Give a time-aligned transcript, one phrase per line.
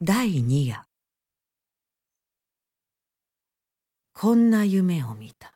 [0.00, 0.84] 第二夜
[4.12, 5.54] こんな夢を見た。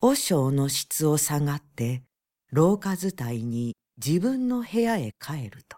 [0.00, 2.04] 和尚の質を下がって
[2.50, 5.76] 廊下伝いに自分の部屋へ帰ると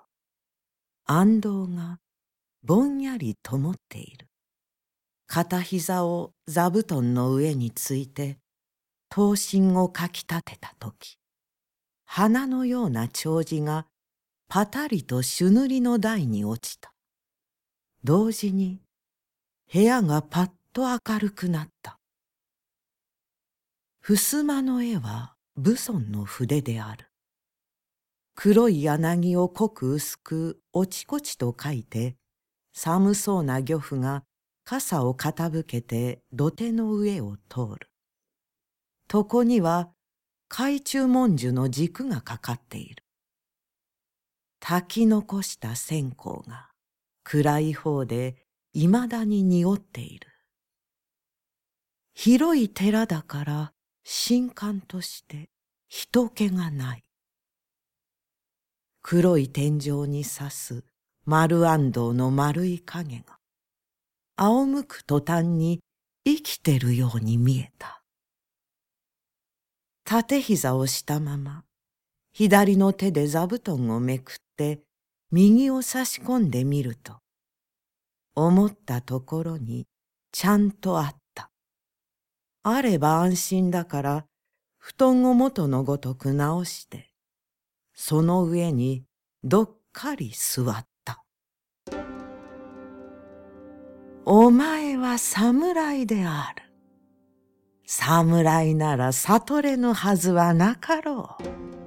[1.06, 1.98] 安藤が
[2.62, 4.28] ぼんやり灯っている。
[5.26, 8.38] 片膝を座布団の上について
[9.08, 11.18] 刀身をかき立てた時
[12.06, 13.88] 花のような長寿が
[14.50, 16.94] パタリと朱塗りの台に落ちた。
[18.02, 18.80] 同時に
[19.70, 21.98] 部屋がパッと明るくなった。
[24.00, 27.10] 襖の絵は武尊の筆である。
[28.34, 32.16] 黒い柳を濃く薄く落ちこちと書いて、
[32.72, 34.24] 寒そうな漁夫が
[34.64, 37.90] 傘を傾けて土手の上を通る。
[39.12, 39.90] 床には
[40.48, 43.04] 海中文殊の軸がかかっている。
[44.70, 46.68] 炊き残した線香が
[47.24, 48.36] 暗い方で
[48.74, 50.28] いまだに濁っている。
[52.12, 53.72] 広い寺だから
[54.04, 55.48] 神官として
[55.88, 57.04] 人気がない。
[59.00, 60.84] 黒い天井に刺す
[61.24, 63.38] 丸安藤の丸い影が
[64.36, 65.80] 仰向く途端に
[66.26, 68.02] 生きてるように見えた。
[70.04, 71.64] 縦膝をしたまま、
[72.38, 74.78] 左の手で座布団をめくって
[75.32, 77.16] 右を差し込んでみると、
[78.36, 79.88] 思ったところに
[80.30, 81.50] ちゃんとあった。
[82.62, 84.24] あれば安心だから
[84.78, 87.10] 布団を元のごとく直して、
[87.92, 89.02] その上に
[89.42, 91.24] どっかり座った。
[94.24, 96.62] お前は侍である。
[97.84, 101.77] 侍なら悟れぬはずはなかろう。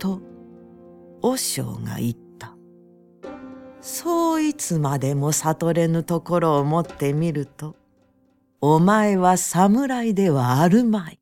[0.00, 0.20] と、
[1.22, 2.56] 和尚が言った。
[3.80, 7.76] そういつまでも悟れぬところを持ってみると、
[8.60, 11.19] お前は侍ではあるまい。